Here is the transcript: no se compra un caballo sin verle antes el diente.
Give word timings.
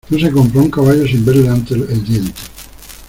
no 0.09 0.17
se 0.19 0.31
compra 0.31 0.61
un 0.61 0.71
caballo 0.71 1.05
sin 1.05 1.23
verle 1.23 1.47
antes 1.47 1.77
el 1.77 2.03
diente. 2.03 2.41